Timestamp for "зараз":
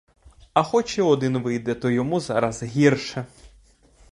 2.19-2.63